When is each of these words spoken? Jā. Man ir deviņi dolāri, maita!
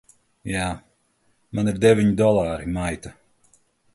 Jā. 0.51 0.63
Man 1.59 1.69
ir 1.73 1.77
deviņi 1.85 2.17
dolāri, 2.23 2.69
maita! 2.79 3.13